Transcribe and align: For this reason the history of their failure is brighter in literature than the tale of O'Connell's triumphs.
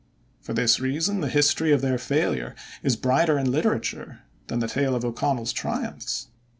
For 0.39 0.53
this 0.55 0.79
reason 0.79 1.21
the 1.21 1.29
history 1.29 1.71
of 1.71 1.81
their 1.81 1.99
failure 1.99 2.55
is 2.81 2.95
brighter 2.95 3.37
in 3.37 3.51
literature 3.51 4.21
than 4.47 4.57
the 4.57 4.67
tale 4.67 4.95
of 4.95 5.05
O'Connell's 5.05 5.53
triumphs. 5.53 6.29